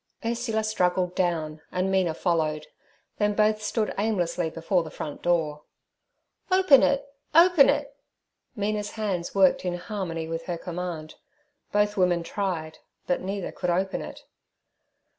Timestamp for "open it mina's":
7.35-8.93